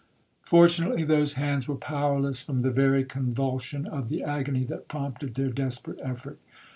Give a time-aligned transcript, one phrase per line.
[0.41, 5.51] 'Fortunately those hands were powerless from the very convulsion of the agony that prompted their
[5.51, 6.39] desperate effort.